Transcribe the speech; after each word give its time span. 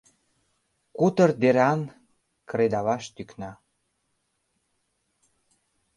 —Кутыр 0.97 1.29
деран 1.41 1.81
кредалаш 2.49 3.03
тӱкна. 3.15 3.51